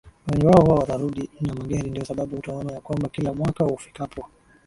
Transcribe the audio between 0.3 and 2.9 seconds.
wao huwa wanarudi na magari ndiyo sababu utaona ya